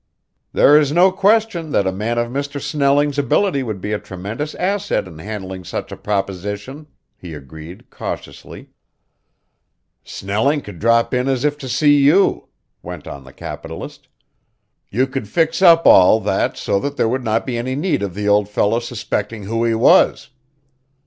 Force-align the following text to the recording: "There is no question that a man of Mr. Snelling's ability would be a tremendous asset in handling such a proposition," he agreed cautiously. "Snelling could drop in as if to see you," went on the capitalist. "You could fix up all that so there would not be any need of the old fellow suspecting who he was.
"There 0.51 0.79
is 0.79 0.91
no 0.91 1.11
question 1.11 1.69
that 1.73 1.85
a 1.85 1.91
man 1.91 2.17
of 2.17 2.27
Mr. 2.31 2.59
Snelling's 2.59 3.19
ability 3.19 3.61
would 3.61 3.79
be 3.79 3.91
a 3.93 3.99
tremendous 3.99 4.55
asset 4.55 5.07
in 5.07 5.19
handling 5.19 5.63
such 5.63 5.91
a 5.91 5.95
proposition," 5.95 6.87
he 7.15 7.35
agreed 7.35 7.87
cautiously. 7.91 8.71
"Snelling 10.03 10.61
could 10.61 10.79
drop 10.79 11.13
in 11.13 11.27
as 11.27 11.45
if 11.45 11.55
to 11.59 11.69
see 11.69 11.97
you," 11.97 12.47
went 12.81 13.05
on 13.05 13.23
the 13.25 13.31
capitalist. 13.31 14.07
"You 14.89 15.05
could 15.05 15.27
fix 15.27 15.61
up 15.61 15.85
all 15.85 16.19
that 16.21 16.57
so 16.57 16.79
there 16.79 17.07
would 17.07 17.23
not 17.23 17.45
be 17.45 17.55
any 17.55 17.75
need 17.75 18.01
of 18.01 18.15
the 18.15 18.27
old 18.27 18.49
fellow 18.49 18.79
suspecting 18.79 19.43
who 19.43 19.63
he 19.65 19.75
was. 19.75 20.29